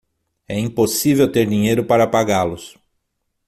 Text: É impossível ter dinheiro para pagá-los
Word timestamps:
É 0.47 0.57
impossível 0.59 1.31
ter 1.31 1.47
dinheiro 1.47 1.85
para 1.85 2.07
pagá-los 2.07 2.75